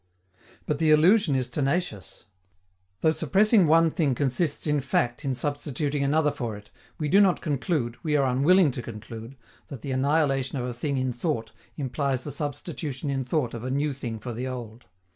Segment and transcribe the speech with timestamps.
[0.65, 2.25] But the illusion is tenacious.
[3.01, 7.39] Though suppressing one thing consists in fact in substituting another for it, we do not
[7.39, 9.37] conclude, we are unwilling to conclude,
[9.67, 13.69] that the annihilation of a thing in thought implies the substitution in thought of a
[13.69, 14.85] new thing for the old.